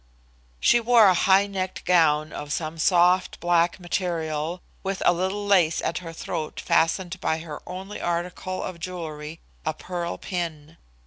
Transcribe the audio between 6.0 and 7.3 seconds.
throat fastened